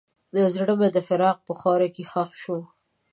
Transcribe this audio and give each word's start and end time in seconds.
زړه 0.55 0.73
مې 0.79 0.89
د 0.95 0.97
فراق 1.07 1.37
په 1.47 1.53
خاوره 1.59 1.87
کې 1.95 2.03
ښخ 2.11 2.29
شو. 2.41 2.57